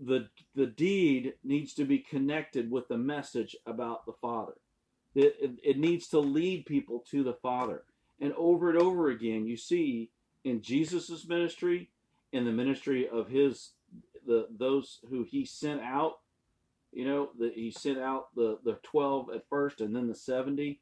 the 0.00 0.28
the 0.54 0.66
deed 0.66 1.34
needs 1.44 1.74
to 1.74 1.84
be 1.84 1.98
connected 1.98 2.70
with 2.70 2.88
the 2.88 2.96
message 2.98 3.56
about 3.66 4.06
the 4.06 4.12
Father. 4.12 4.54
It, 5.14 5.36
it, 5.40 5.50
it 5.62 5.78
needs 5.78 6.08
to 6.08 6.20
lead 6.20 6.66
people 6.66 7.04
to 7.10 7.24
the 7.24 7.34
Father. 7.34 7.82
And 8.20 8.32
over 8.34 8.70
and 8.70 8.78
over 8.78 9.10
again, 9.10 9.46
you 9.46 9.56
see 9.56 10.10
in 10.44 10.62
Jesus's 10.62 11.26
ministry, 11.28 11.90
in 12.32 12.44
the 12.44 12.52
ministry 12.52 13.08
of 13.08 13.28
his 13.28 13.70
the 14.26 14.46
those 14.56 15.00
who 15.10 15.24
he 15.24 15.44
sent 15.44 15.80
out, 15.80 16.18
you 16.98 17.04
know, 17.04 17.28
that 17.38 17.54
he 17.54 17.70
sent 17.70 18.00
out 18.00 18.34
the 18.34 18.58
the 18.64 18.76
12 18.82 19.30
at 19.32 19.48
first 19.48 19.80
and 19.80 19.94
then 19.94 20.08
the 20.08 20.16
70. 20.16 20.80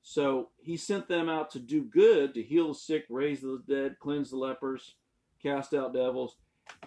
So 0.00 0.48
he 0.56 0.78
sent 0.78 1.08
them 1.08 1.28
out 1.28 1.50
to 1.50 1.58
do 1.58 1.84
good, 1.84 2.32
to 2.32 2.42
heal 2.42 2.68
the 2.68 2.74
sick, 2.74 3.04
raise 3.10 3.42
the 3.42 3.62
dead, 3.68 3.96
cleanse 4.00 4.30
the 4.30 4.38
lepers, 4.38 4.94
cast 5.42 5.74
out 5.74 5.92
devils, 5.92 6.36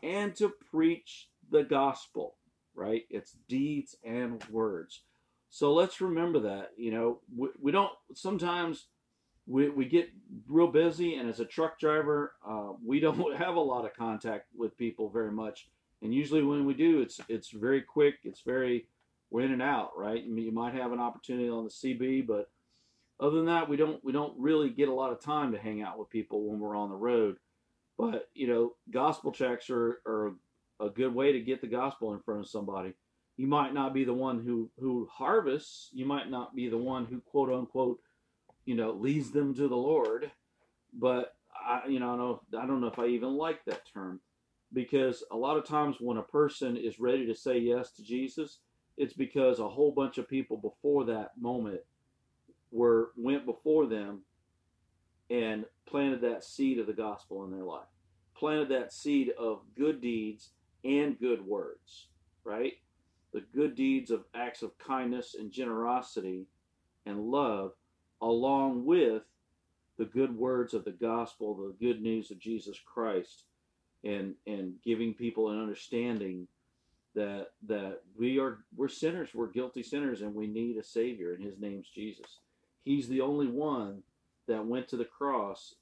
and 0.01 0.35
to 0.37 0.51
preach 0.71 1.29
the 1.51 1.61
gospel, 1.61 2.37
right? 2.73 3.03
It's 3.11 3.35
deeds 3.47 3.97
and 4.03 4.43
words. 4.49 5.01
So 5.51 5.71
let's 5.71 6.01
remember 6.01 6.39
that, 6.39 6.71
you 6.75 6.89
know, 6.89 7.19
we, 7.37 7.49
we 7.61 7.71
don't 7.71 7.93
sometimes 8.15 8.87
we, 9.45 9.69
we 9.69 9.85
get 9.85 10.09
real 10.47 10.71
busy 10.71 11.17
and 11.17 11.29
as 11.29 11.39
a 11.39 11.45
truck 11.45 11.79
driver 11.79 12.33
uh, 12.43 12.71
we 12.83 12.99
don't 12.99 13.37
have 13.37 13.57
a 13.57 13.59
lot 13.59 13.85
of 13.85 13.93
contact 13.93 14.47
with 14.57 14.75
people 14.75 15.07
very 15.07 15.31
much 15.31 15.69
and 16.01 16.13
usually 16.13 16.43
when 16.43 16.65
we 16.65 16.73
do 16.73 17.01
it's 17.01 17.19
it's 17.29 17.49
very 17.49 17.81
quick 17.81 18.15
it's 18.23 18.41
very 18.41 18.87
we're 19.31 19.41
in 19.41 19.51
and 19.51 19.61
out 19.61 19.91
right? 19.97 20.23
You 20.23 20.51
might 20.51 20.73
have 20.73 20.91
an 20.91 20.99
opportunity 20.99 21.49
on 21.49 21.63
the 21.63 21.69
cb 21.69 22.25
but 22.25 22.49
other 23.19 23.37
than 23.37 23.45
that 23.45 23.69
we 23.69 23.77
don't 23.77 24.03
we 24.03 24.11
don't 24.11 24.33
really 24.37 24.69
get 24.69 24.89
a 24.89 24.93
lot 24.93 25.11
of 25.11 25.21
time 25.21 25.51
to 25.51 25.57
hang 25.57 25.81
out 25.81 25.97
with 25.97 26.09
people 26.09 26.49
when 26.49 26.59
we're 26.59 26.75
on 26.75 26.89
the 26.89 26.95
road. 26.95 27.37
But 27.97 28.29
you 28.33 28.47
know 28.47 28.73
gospel 28.91 29.31
checks 29.31 29.69
are, 29.69 30.01
are 30.05 30.33
a 30.81 30.89
good 30.89 31.13
way 31.13 31.31
to 31.31 31.39
get 31.39 31.61
the 31.61 31.67
gospel 31.67 32.13
in 32.13 32.19
front 32.19 32.41
of 32.41 32.49
somebody. 32.49 32.93
You 33.37 33.47
might 33.47 33.73
not 33.73 33.93
be 33.93 34.03
the 34.03 34.13
one 34.13 34.43
who 34.43 34.69
who 34.79 35.07
harvests. 35.11 35.89
You 35.93 36.05
might 36.05 36.29
not 36.29 36.55
be 36.55 36.67
the 36.67 36.77
one 36.77 37.05
who 37.05 37.21
quote 37.21 37.49
unquote 37.49 37.99
you 38.65 38.75
know, 38.75 38.91
leads 38.91 39.31
them 39.31 39.53
to 39.55 39.67
the 39.67 39.75
Lord. 39.75 40.31
But 40.93 41.35
I, 41.55 41.87
you 41.87 41.99
know, 41.99 42.13
I, 42.13 42.17
know, 42.17 42.41
I 42.57 42.65
don't 42.65 42.81
know 42.81 42.87
if 42.87 42.99
I 42.99 43.07
even 43.07 43.35
like 43.35 43.63
that 43.65 43.81
term 43.91 44.19
because 44.73 45.23
a 45.31 45.37
lot 45.37 45.57
of 45.57 45.65
times 45.65 45.97
when 45.99 46.17
a 46.17 46.23
person 46.23 46.75
is 46.75 46.99
ready 46.99 47.25
to 47.25 47.35
say 47.35 47.57
yes 47.57 47.91
to 47.91 48.03
Jesus, 48.03 48.59
it's 48.97 49.13
because 49.13 49.59
a 49.59 49.69
whole 49.69 49.91
bunch 49.91 50.17
of 50.17 50.29
people 50.29 50.57
before 50.57 51.05
that 51.05 51.31
moment 51.39 51.81
were 52.71 53.11
went 53.15 53.45
before 53.45 53.85
them 53.85 54.21
and 55.29 55.65
planted 55.85 56.21
that 56.21 56.43
seed 56.43 56.79
of 56.79 56.87
the 56.87 56.93
gospel 56.93 57.43
in 57.45 57.51
their 57.51 57.63
life, 57.63 57.87
planted 58.35 58.69
that 58.69 58.93
seed 58.93 59.31
of 59.39 59.61
good 59.77 60.01
deeds 60.01 60.51
and 60.83 61.19
good 61.19 61.45
words, 61.45 62.07
right? 62.43 62.73
The 63.33 63.43
good 63.53 63.75
deeds 63.75 64.11
of 64.11 64.25
acts 64.33 64.61
of 64.61 64.77
kindness 64.77 65.35
and 65.37 65.51
generosity 65.51 66.47
and 67.05 67.19
love 67.19 67.73
along 68.21 68.85
with 68.85 69.23
the 69.97 70.05
good 70.05 70.35
words 70.35 70.73
of 70.73 70.85
the 70.85 70.91
gospel, 70.91 71.55
the 71.55 71.85
good 71.85 72.01
news 72.01 72.31
of 72.31 72.39
Jesus 72.39 72.77
Christ, 72.85 73.43
and 74.05 74.35
and 74.47 74.75
giving 74.83 75.13
people 75.13 75.49
an 75.49 75.59
understanding 75.59 76.47
that 77.15 77.51
that 77.67 78.01
we 78.17 78.39
are 78.39 78.59
we're 78.75 78.87
sinners, 78.87 79.29
we're 79.33 79.47
guilty 79.47 79.83
sinners, 79.83 80.21
and 80.21 80.33
we 80.33 80.47
need 80.47 80.77
a 80.77 80.83
Savior, 80.83 81.33
and 81.33 81.43
His 81.43 81.59
name's 81.59 81.89
Jesus. 81.89 82.39
He's 82.83 83.07
the 83.07 83.21
only 83.21 83.47
one 83.47 84.03
that 84.47 84.65
went 84.65 84.87
to 84.89 84.97
the 84.97 85.05
cross 85.05 85.75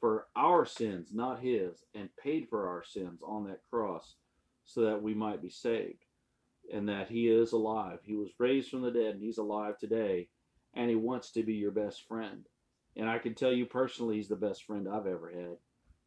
for 0.00 0.26
our 0.36 0.66
sins, 0.66 1.10
not 1.12 1.40
His, 1.40 1.84
and 1.94 2.08
paid 2.22 2.48
for 2.48 2.68
our 2.68 2.84
sins 2.84 3.20
on 3.24 3.46
that 3.46 3.62
cross, 3.70 4.16
so 4.64 4.82
that 4.82 5.02
we 5.02 5.14
might 5.14 5.40
be 5.40 5.50
saved, 5.50 6.04
and 6.72 6.88
that 6.88 7.08
He 7.08 7.28
is 7.28 7.52
alive. 7.52 8.00
He 8.04 8.14
was 8.14 8.30
raised 8.38 8.70
from 8.70 8.82
the 8.82 8.90
dead, 8.90 9.14
and 9.14 9.22
He's 9.22 9.38
alive 9.38 9.78
today 9.78 10.28
and 10.74 10.88
he 10.88 10.96
wants 10.96 11.30
to 11.32 11.42
be 11.42 11.54
your 11.54 11.70
best 11.70 12.06
friend. 12.06 12.46
And 12.96 13.08
I 13.08 13.18
can 13.18 13.34
tell 13.34 13.52
you 13.52 13.66
personally, 13.66 14.16
he's 14.16 14.28
the 14.28 14.36
best 14.36 14.64
friend 14.64 14.88
I've 14.88 15.06
ever 15.06 15.30
had. 15.30 15.56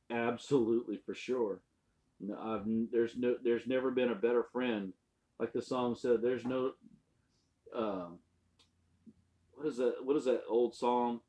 Absolutely, 0.09 0.97
for 1.05 1.13
sure. 1.13 1.59
I've, 2.39 2.63
there's 2.91 3.15
no, 3.17 3.35
there's 3.43 3.67
never 3.67 3.91
been 3.91 4.09
a 4.09 4.15
better 4.15 4.43
friend. 4.43 4.93
Like 5.39 5.51
the 5.51 5.62
song 5.62 5.95
said, 5.95 6.21
there's 6.21 6.45
no, 6.45 6.71
um, 7.75 8.19
what 9.53 9.67
is 9.67 9.77
that? 9.77 9.95
What 10.03 10.15
is 10.15 10.25
that 10.25 10.43
old 10.50 10.75
song? 10.75 11.21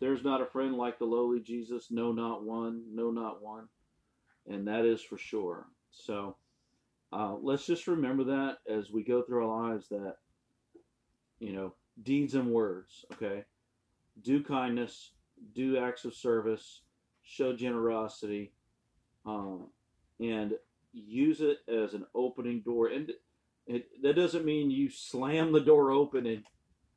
There's 0.00 0.24
not 0.24 0.40
a 0.40 0.46
friend 0.46 0.74
like 0.74 0.98
the 0.98 1.04
lowly 1.04 1.40
Jesus. 1.40 1.90
No, 1.90 2.12
not 2.12 2.44
one. 2.44 2.82
No, 2.92 3.10
not 3.10 3.42
one. 3.42 3.68
And 4.48 4.66
that 4.68 4.84
is 4.84 5.02
for 5.02 5.18
sure. 5.18 5.66
So 5.90 6.36
uh, 7.12 7.34
let's 7.40 7.66
just 7.66 7.86
remember 7.86 8.24
that 8.24 8.58
as 8.68 8.90
we 8.90 9.02
go 9.02 9.22
through 9.22 9.48
our 9.48 9.70
lives 9.70 9.88
that, 9.88 10.16
you 11.40 11.52
know, 11.52 11.74
deeds 12.02 12.34
and 12.34 12.50
words, 12.50 13.04
okay? 13.12 13.44
Do 14.22 14.42
kindness, 14.42 15.12
do 15.54 15.78
acts 15.78 16.04
of 16.04 16.14
service, 16.14 16.82
show 17.28 17.54
generosity, 17.54 18.52
um, 19.26 19.66
and 20.18 20.54
use 20.92 21.40
it 21.40 21.58
as 21.68 21.92
an 21.94 22.06
opening 22.14 22.60
door. 22.60 22.88
And 22.88 23.12
it, 23.66 24.02
that 24.02 24.16
doesn't 24.16 24.46
mean 24.46 24.70
you 24.70 24.90
slam 24.90 25.52
the 25.52 25.60
door 25.60 25.90
open 25.90 26.26
and, 26.26 26.44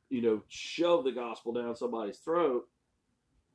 you 0.08 0.22
know, 0.22 0.42
shove 0.48 1.04
the 1.04 1.12
gospel 1.12 1.52
down 1.52 1.76
somebody's 1.76 2.18
throat, 2.18 2.66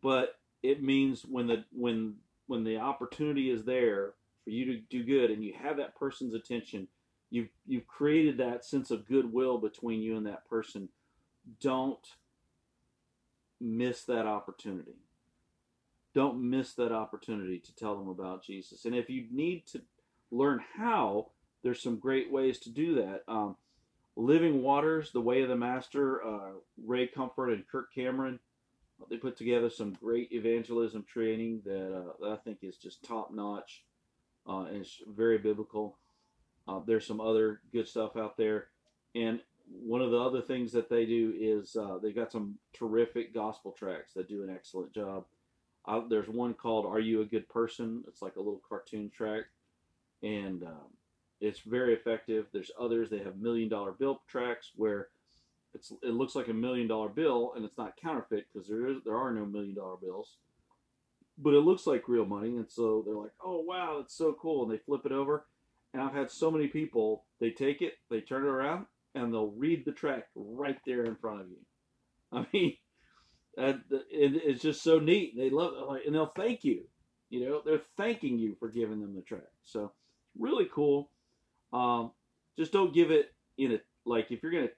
but 0.03 0.36
it 0.62 0.84
means 0.84 1.24
when 1.24 1.48
the 1.48 1.63
when 1.72 2.15
when 2.46 2.63
the 2.63 2.77
opportunity 2.77 3.50
is 3.50 3.63
there 3.63 4.13
for 4.43 4.51
you 4.51 4.65
to 4.65 4.79
do 4.89 5.03
good 5.03 5.31
and 5.31 5.43
you 5.43 5.53
have 5.60 5.77
that 5.77 5.96
person's 5.96 6.34
attention, 6.34 6.88
you've 7.31 7.50
you've 7.65 7.88
created 7.88 8.38
that 8.38 8.63
sense 8.63 8.91
of 8.91 9.07
goodwill 9.07 9.57
between 9.57 10.01
you 10.01 10.15
and 10.15 10.25
that 10.27 10.48
person 10.48 10.89
don't 11.60 12.07
miss 13.60 14.03
that 14.03 14.25
opportunity. 14.27 14.96
Don't 16.17 16.50
miss 16.50 16.74
that 16.74 16.91
opportunity 16.91 17.59
to 17.59 17.75
tell 17.75 17.95
them 17.95 18.07
about 18.07 18.43
Jesus. 18.43 18.86
And 18.86 18.95
if 18.95 19.07
you 19.07 19.27
need 19.29 19.67
to 19.67 19.83
learn 20.31 20.59
how, 20.75 21.27
there's 21.62 21.79
some 21.79 22.00
great 22.00 22.31
ways 22.31 22.57
to 22.62 22.71
do 22.71 22.95
that. 22.95 23.21
Um, 23.27 23.55
Living 24.15 24.63
Waters, 24.63 25.12
The 25.12 25.21
Way 25.21 25.43
of 25.43 25.50
the 25.50 25.55
Master, 25.55 26.25
uh, 26.25 26.53
Ray 26.83 27.05
Comfort 27.05 27.51
and 27.51 27.67
Kirk 27.67 27.93
Cameron, 27.93 28.39
they 29.12 29.17
put 29.17 29.38
together 29.38 29.69
some 29.69 29.93
great 29.93 30.29
evangelism 30.31 31.05
training 31.07 31.62
that, 31.65 31.95
uh, 31.95 32.13
that 32.19 32.31
I 32.31 32.38
think 32.38 32.63
is 32.63 32.77
just 32.77 33.03
top 33.03 33.31
notch 33.31 33.83
uh, 34.50 34.62
and 34.62 34.77
it's 34.77 35.00
very 35.07 35.38
biblical. 35.38 36.00
Uh, 36.67 36.79
there's 36.88 37.05
some 37.05 37.21
other 37.21 37.62
good 37.71 37.88
stuff 37.88 38.17
out 38.17 38.38
there. 38.38 38.69
And 39.13 39.39
one 39.69 40.01
of 40.01 40.09
the 40.09 40.19
other 40.19 40.41
things 40.41 40.71
that 40.71 40.89
they 40.89 41.05
do 41.05 41.36
is 41.39 41.75
uh, 41.75 42.00
they've 42.01 42.15
got 42.15 42.31
some 42.31 42.55
terrific 42.74 43.36
gospel 43.36 43.71
tracts 43.71 44.15
that 44.15 44.27
do 44.27 44.41
an 44.41 44.50
excellent 44.50 44.95
job. 44.95 45.25
I, 45.88 46.03
there's 46.10 46.27
one 46.27 46.53
called 46.53 46.86
"Are 46.86 47.00
You 47.00 47.22
a 47.22 47.25
Good 47.25 47.48
Person?" 47.50 48.03
It's 48.08 48.22
like 48.22 48.36
a 48.36 48.41
little 48.41 48.62
cartoon 48.67 49.10
tract, 49.15 49.48
and 50.22 50.63
um, 50.63 50.91
it's 51.39 51.60
very 51.60 51.94
effective. 51.94 52.48
There's 52.51 52.72
others. 52.79 53.10
They 53.10 53.20
have 53.20 53.38
million 53.38 53.70
dollar 53.70 53.91
bill 53.91 54.22
tracts 54.27 54.72
where 54.75 55.10
it's 55.74 55.91
it 56.01 56.13
looks 56.13 56.36
like 56.36 56.48
a 56.48 56.53
million 56.53 56.88
dollar 56.88 57.10
bill 57.10 57.53
and 57.56 57.63
it's 57.63 57.77
not 57.77 57.98
counterfeit 58.01 58.48
because 58.51 58.67
there 58.67 58.88
is 58.88 58.98
there 59.06 59.17
are 59.17 59.32
no 59.32 59.46
million 59.46 59.75
dollar 59.75 59.98
bills, 60.01 60.38
but 61.38 61.53
it 61.53 61.62
looks 61.62 61.86
like 61.86 62.08
real 62.08 62.25
money. 62.25 62.56
And 62.58 62.70
so 62.70 63.03
they're 63.06 63.15
like, 63.15 63.34
"Oh 63.44 63.62
wow, 63.62 63.98
that's 64.00 64.15
so 64.15 64.36
cool!" 64.39 64.63
And 64.63 64.72
they 64.72 64.84
flip 64.84 65.06
it 65.06 65.12
over. 65.12 65.46
And 65.94 66.01
I've 66.01 66.13
had 66.13 66.29
so 66.32 66.51
many 66.51 66.67
people. 66.67 67.24
They 67.39 67.51
take 67.51 67.82
it, 67.82 67.94
they 68.10 68.22
turn 68.22 68.44
it 68.44 68.50
around, 68.50 68.88
and 69.15 69.34
they'll 69.34 69.51
read 69.51 69.86
the 69.86 69.94
tract 69.94 70.29
right 70.36 70.77
there 70.86 71.06
in 71.06 71.15
front 71.15 71.41
of 71.41 71.48
you. 71.50 71.58
I 72.32 72.46
mean 72.51 72.75
and 73.57 73.81
it's 73.89 74.61
just 74.61 74.83
so 74.83 74.99
neat. 74.99 75.35
They 75.35 75.49
love 75.49 75.73
it, 75.95 76.05
and 76.05 76.15
they'll 76.15 76.27
thank 76.27 76.63
you. 76.63 76.83
You 77.29 77.45
know, 77.49 77.61
they're 77.65 77.81
thanking 77.97 78.37
you 78.37 78.55
for 78.59 78.69
giving 78.69 79.01
them 79.01 79.15
the 79.15 79.21
tract. 79.21 79.47
So 79.65 79.91
really 80.37 80.67
cool. 80.71 81.09
Um, 81.73 82.11
just 82.57 82.71
don't 82.71 82.93
give 82.93 83.11
it 83.11 83.33
in 83.57 83.73
a 83.73 83.79
like 84.05 84.31
if 84.31 84.41
you're 84.41 84.51
gonna 84.51 84.69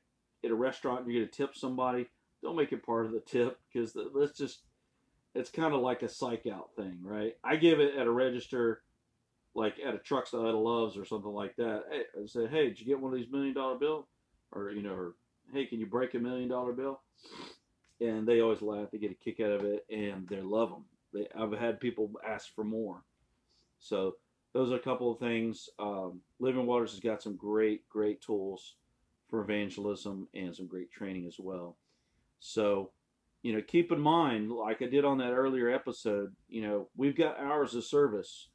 at 0.43 0.51
a 0.51 0.55
restaurant 0.55 1.01
and 1.01 1.12
you're 1.12 1.24
gonna 1.24 1.31
tip 1.31 1.55
somebody, 1.55 2.07
don't 2.41 2.55
make 2.55 2.71
it 2.71 2.86
part 2.86 3.05
of 3.05 3.12
the 3.12 3.19
tip 3.19 3.59
because 3.71 3.95
let's 4.13 4.38
just 4.38 4.62
it's 5.36 5.50
kind 5.50 5.74
of 5.74 5.81
like 5.81 6.01
a 6.01 6.09
psych 6.09 6.48
out 6.51 6.69
thing, 6.75 6.98
right? 7.03 7.36
I 7.43 7.57
give 7.57 7.79
it 7.79 7.95
at 7.95 8.07
a 8.07 8.12
register, 8.12 8.81
like 9.53 9.75
at 9.86 9.93
a 9.93 10.00
truck 10.00 10.27
stop 10.27 10.48
at 10.48 10.53
a 10.53 10.57
Love's 10.57 10.98
or 10.98 11.05
something 11.05 11.31
like 11.31 11.55
that. 11.57 11.83
Hey, 11.91 12.01
I 12.21 12.25
say, 12.25 12.48
hey, 12.48 12.69
did 12.69 12.79
you 12.79 12.86
get 12.86 13.00
one 13.00 13.13
of 13.13 13.19
these 13.19 13.31
million 13.31 13.53
dollar 13.53 13.77
bill? 13.77 14.07
Or 14.51 14.71
you 14.71 14.81
know, 14.81 14.93
or 14.93 15.13
hey, 15.53 15.65
can 15.65 15.79
you 15.79 15.86
break 15.86 16.15
a 16.15 16.19
million 16.19 16.50
dollar 16.50 16.74
bill? 16.74 17.01
And 18.01 18.27
they 18.27 18.41
always 18.41 18.62
laugh. 18.62 18.89
They 18.91 18.98
get 18.98 19.12
a 19.12 19.15
kick 19.15 19.39
out 19.39 19.51
of 19.51 19.63
it, 19.63 19.86
and 19.89 20.27
they 20.27 20.41
love 20.41 20.70
them. 20.70 20.86
They, 21.13 21.27
I've 21.38 21.51
had 21.53 21.79
people 21.79 22.12
ask 22.27 22.53
for 22.53 22.63
more. 22.63 23.03
So 23.79 24.15
those 24.53 24.72
are 24.72 24.75
a 24.75 24.79
couple 24.79 25.12
of 25.12 25.20
things. 25.20 25.70
Um, 25.79 26.22
Living 26.39 26.65
Waters 26.65 26.91
has 26.91 27.00
got 27.00 27.22
some 27.22 27.36
great, 27.36 27.88
great 27.89 28.22
tools 28.22 28.75
for 29.29 29.41
evangelism 29.41 30.27
and 30.34 30.56
some 30.56 30.68
great 30.68 30.91
training 30.91 31.25
as 31.27 31.38
well. 31.39 31.77
So, 32.39 32.91
you 33.44 33.53
know, 33.53 33.62
keep 33.62 33.91
in 33.91 34.00
mind, 34.00 34.51
like 34.51 34.82
I 34.82 34.88
did 34.88 35.06
on 35.06 35.18
that 35.20 35.34
earlier 35.34 35.70
episode, 35.70 36.34
you 36.48 36.62
know, 36.62 36.89
we've 36.96 37.18
got 37.18 37.39
hours 37.39 37.75
of 37.75 37.84
service 37.84 38.50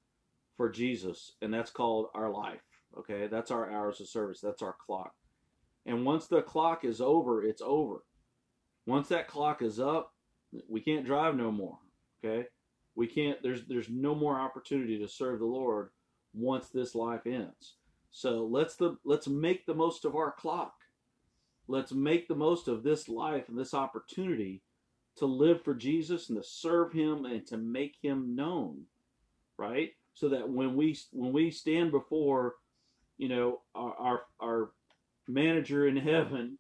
for 0.56 0.68
Jesus, 0.68 1.32
and 1.42 1.52
that's 1.52 1.70
called 1.70 2.08
our 2.14 2.30
life. 2.30 2.62
Okay, 2.98 3.26
that's 3.26 3.50
our 3.50 3.70
hours 3.70 4.00
of 4.00 4.08
service. 4.08 4.40
That's 4.40 4.62
our 4.62 4.76
clock. 4.84 5.14
And 5.86 6.04
once 6.04 6.26
the 6.26 6.42
clock 6.42 6.84
is 6.84 7.00
over, 7.00 7.42
it's 7.44 7.62
over. 7.64 8.04
Once 8.86 9.08
that 9.08 9.28
clock 9.28 9.62
is 9.62 9.80
up, 9.80 10.12
we 10.68 10.80
can't 10.80 11.06
drive 11.06 11.36
no 11.36 11.50
more. 11.50 11.78
Okay, 12.22 12.46
we 12.94 13.06
can't. 13.06 13.42
There's 13.42 13.64
there's 13.66 13.88
no 13.88 14.14
more 14.14 14.38
opportunity 14.38 14.98
to 14.98 15.08
serve 15.08 15.38
the 15.38 15.46
Lord 15.46 15.90
once 16.32 16.68
this 16.68 16.94
life 16.94 17.26
ends. 17.26 17.74
So 18.10 18.46
let's 18.46 18.76
the 18.76 18.96
let's 19.04 19.26
make 19.26 19.66
the 19.66 19.74
most 19.74 20.04
of 20.04 20.14
our 20.14 20.32
clock. 20.32 20.74
Let's 21.66 21.92
make 21.92 22.28
the 22.28 22.34
most 22.34 22.68
of 22.68 22.82
this 22.82 23.08
life 23.08 23.48
and 23.48 23.58
this 23.58 23.74
opportunity 23.74 24.62
to 25.16 25.26
live 25.26 25.62
for 25.62 25.74
Jesus 25.74 26.28
and 26.28 26.36
to 26.40 26.46
serve 26.46 26.92
Him 26.92 27.24
and 27.24 27.46
to 27.46 27.56
make 27.56 27.96
Him 28.02 28.34
known, 28.34 28.82
right? 29.56 29.92
So 30.14 30.28
that 30.28 30.48
when 30.48 30.76
we 30.76 30.98
when 31.12 31.32
we 31.32 31.50
stand 31.50 31.90
before, 31.90 32.56
you 33.16 33.28
know, 33.28 33.60
our 33.74 33.94
our, 33.94 34.22
our 34.40 34.70
manager 35.26 35.86
in 35.86 35.96
heaven, 35.96 36.58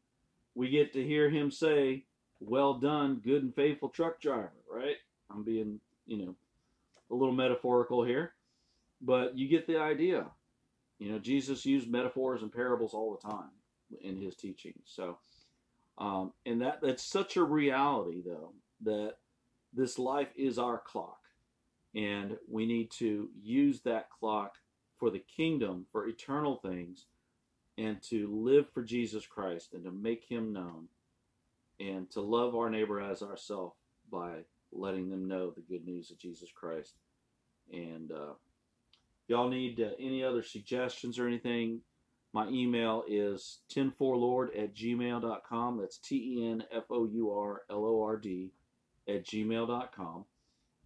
we 0.54 0.70
get 0.70 0.92
to 0.94 1.06
hear 1.06 1.28
Him 1.28 1.50
say, 1.50 2.04
well 2.40 2.74
done, 2.74 3.20
good 3.24 3.42
and 3.42 3.54
faithful 3.54 3.88
truck 3.88 4.20
driver, 4.20 4.52
right? 4.70 4.96
I'm 5.30 5.44
being, 5.44 5.80
you 6.06 6.18
know, 6.18 6.34
a 7.10 7.14
little 7.14 7.34
metaphorical 7.34 8.04
here, 8.04 8.32
but 9.00 9.36
you 9.36 9.48
get 9.48 9.66
the 9.66 9.78
idea. 9.78 10.26
You 10.98 11.12
know, 11.12 11.18
Jesus 11.18 11.66
used 11.66 11.90
metaphors 11.90 12.42
and 12.42 12.52
parables 12.52 12.94
all 12.94 13.18
the 13.20 13.28
time 13.28 13.50
in 14.02 14.16
his 14.16 14.34
teaching. 14.34 14.74
So, 14.84 15.18
um, 15.98 16.32
and 16.46 16.60
that 16.62 16.80
that's 16.82 17.04
such 17.04 17.36
a 17.36 17.44
reality, 17.44 18.22
though, 18.24 18.52
that 18.84 19.16
this 19.72 19.98
life 19.98 20.28
is 20.36 20.58
our 20.58 20.78
clock, 20.78 21.20
and 21.94 22.36
we 22.50 22.66
need 22.66 22.90
to 22.92 23.28
use 23.42 23.80
that 23.80 24.08
clock 24.10 24.56
for 24.98 25.10
the 25.10 25.18
kingdom, 25.36 25.86
for 25.92 26.06
eternal 26.06 26.56
things, 26.56 27.06
and 27.76 28.00
to 28.02 28.28
live 28.28 28.66
for 28.72 28.82
Jesus 28.82 29.26
Christ 29.26 29.74
and 29.74 29.84
to 29.84 29.90
make 29.90 30.24
Him 30.24 30.52
known 30.52 30.88
and 31.80 32.10
to 32.12 32.20
love 32.20 32.54
our 32.54 32.70
neighbor 32.70 33.00
as 33.00 33.22
ourselves 33.22 33.74
by 34.10 34.38
letting 34.72 35.10
them 35.10 35.26
know 35.28 35.50
the 35.50 35.62
good 35.62 35.84
news 35.84 36.10
of 36.10 36.18
Jesus 36.18 36.50
Christ. 36.54 36.94
And 37.72 38.12
uh, 38.12 38.34
y'all 39.28 39.48
need 39.48 39.80
uh, 39.80 39.90
any 39.98 40.22
other 40.22 40.42
suggestions 40.42 41.18
or 41.18 41.26
anything, 41.26 41.80
my 42.34 42.48
email 42.48 43.04
is 43.06 43.60
10fourlord 43.72 44.48
at 44.60 44.74
gmail.com. 44.74 45.78
That's 45.78 45.98
T 45.98 46.16
E 46.16 46.50
N 46.50 46.64
F 46.72 46.82
O 46.90 47.06
U 47.06 47.30
R 47.30 47.62
L 47.70 47.84
O 47.84 48.02
R 48.02 48.16
D 48.16 48.50
at 49.08 49.24
gmail.com. 49.24 50.24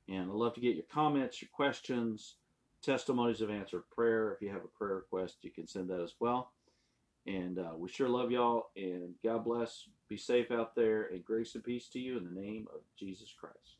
And 0.08 0.30
I'd 0.30 0.36
love 0.36 0.54
to 0.54 0.60
get 0.60 0.76
your 0.76 0.84
comments, 0.92 1.40
your 1.40 1.48
questions, 1.50 2.36
testimonies 2.82 3.40
of 3.40 3.50
answered 3.50 3.84
prayer. 3.90 4.34
If 4.34 4.42
you 4.42 4.50
have 4.50 4.64
a 4.64 4.78
prayer 4.78 4.96
request, 4.96 5.38
you 5.40 5.50
can 5.50 5.66
send 5.66 5.88
that 5.88 6.02
as 6.02 6.14
well. 6.20 6.52
And 7.26 7.58
uh, 7.58 7.72
we 7.78 7.88
sure 7.88 8.10
love 8.10 8.30
y'all. 8.30 8.68
And 8.76 9.14
God 9.24 9.42
bless. 9.44 9.88
Be 10.08 10.16
safe 10.16 10.50
out 10.50 10.74
there. 10.74 11.08
And 11.12 11.24
grace 11.24 11.54
and 11.54 11.62
peace 11.62 11.88
to 11.90 11.98
you 11.98 12.16
in 12.16 12.24
the 12.24 12.40
name 12.40 12.66
of 12.74 12.80
Jesus 12.98 13.34
Christ. 13.38 13.76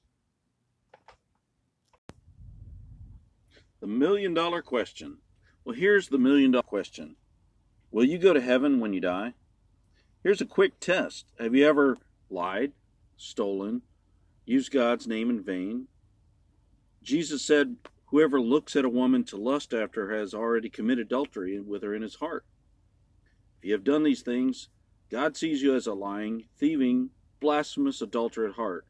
The 3.80 3.86
million 3.86 4.34
dollar 4.34 4.60
question. 4.60 5.18
Well, 5.64 5.76
here's 5.76 6.08
the 6.08 6.18
million 6.18 6.50
dollar 6.50 6.62
question 6.62 7.16
Will 7.90 8.04
you 8.04 8.18
go 8.18 8.32
to 8.32 8.40
heaven 8.40 8.80
when 8.80 8.92
you 8.92 9.00
die? 9.00 9.34
Here's 10.22 10.40
a 10.40 10.46
quick 10.46 10.80
test 10.80 11.26
Have 11.38 11.54
you 11.54 11.66
ever 11.66 11.96
lied, 12.28 12.72
stolen, 13.16 13.82
used 14.44 14.72
God's 14.72 15.06
name 15.06 15.30
in 15.30 15.42
vain? 15.42 15.86
Jesus 17.02 17.42
said, 17.42 17.76
Whoever 18.06 18.40
looks 18.40 18.74
at 18.74 18.84
a 18.84 18.90
woman 18.90 19.24
to 19.24 19.36
lust 19.36 19.72
after 19.72 20.08
her 20.08 20.16
has 20.16 20.34
already 20.34 20.68
committed 20.68 21.06
adultery 21.06 21.60
with 21.60 21.82
her 21.82 21.94
in 21.94 22.02
his 22.02 22.16
heart. 22.16 22.44
If 23.58 23.66
you 23.66 23.72
have 23.72 23.84
done 23.84 24.02
these 24.02 24.22
things, 24.22 24.68
God 25.10 25.36
sees 25.36 25.62
you 25.62 25.74
as 25.74 25.86
a 25.86 25.94
lying, 25.94 26.44
thieving, 26.58 27.10
blasphemous 27.40 28.02
adulterer 28.02 28.48
at 28.48 28.54
heart. 28.54 28.86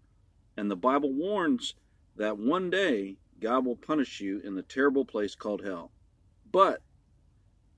And 0.57 0.71
the 0.71 0.77
Bible 0.77 1.13
warns 1.13 1.75
that 2.17 2.39
one 2.39 2.71
day 2.71 3.17
God 3.41 3.65
will 3.65 3.77
punish 3.77 4.21
you 4.21 4.41
in 4.41 4.55
the 4.57 4.63
terrible 4.63 5.05
place 5.05 5.35
called 5.35 5.65
hell. 5.65 5.93
But 6.51 6.83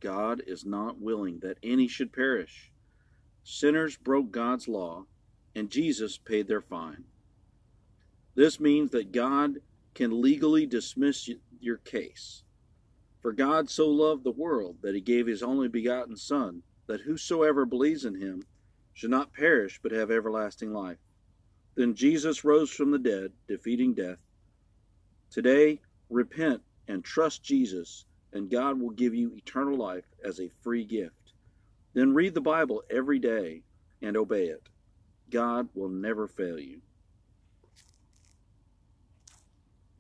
God 0.00 0.42
is 0.46 0.64
not 0.64 0.98
willing 0.98 1.40
that 1.40 1.58
any 1.62 1.86
should 1.86 2.12
perish. 2.12 2.72
Sinners 3.42 3.96
broke 3.96 4.30
God's 4.30 4.68
law, 4.68 5.04
and 5.54 5.70
Jesus 5.70 6.16
paid 6.16 6.48
their 6.48 6.62
fine. 6.62 7.04
This 8.34 8.58
means 8.58 8.90
that 8.92 9.12
God 9.12 9.60
can 9.94 10.22
legally 10.22 10.64
dismiss 10.64 11.28
your 11.60 11.76
case. 11.78 12.44
For 13.20 13.32
God 13.32 13.68
so 13.68 13.88
loved 13.88 14.24
the 14.24 14.30
world 14.30 14.76
that 14.80 14.94
he 14.94 15.00
gave 15.02 15.26
his 15.26 15.42
only 15.42 15.68
begotten 15.68 16.16
Son 16.16 16.62
that 16.90 17.02
whosoever 17.02 17.64
believes 17.64 18.04
in 18.04 18.16
him 18.16 18.42
should 18.94 19.10
not 19.10 19.32
perish 19.32 19.78
but 19.80 19.92
have 19.92 20.10
everlasting 20.10 20.72
life. 20.72 20.98
Then 21.76 21.94
Jesus 21.94 22.44
rose 22.44 22.68
from 22.68 22.90
the 22.90 22.98
dead, 22.98 23.30
defeating 23.46 23.94
death. 23.94 24.18
Today, 25.30 25.80
repent 26.08 26.62
and 26.88 27.04
trust 27.04 27.44
Jesus, 27.44 28.06
and 28.32 28.50
God 28.50 28.80
will 28.80 28.90
give 28.90 29.14
you 29.14 29.32
eternal 29.36 29.78
life 29.78 30.04
as 30.24 30.40
a 30.40 30.50
free 30.62 30.84
gift. 30.84 31.32
Then 31.94 32.12
read 32.12 32.34
the 32.34 32.40
Bible 32.40 32.82
every 32.90 33.20
day 33.20 33.62
and 34.02 34.16
obey 34.16 34.46
it. 34.46 34.68
God 35.30 35.68
will 35.74 35.90
never 35.90 36.26
fail 36.26 36.58
you. 36.58 36.80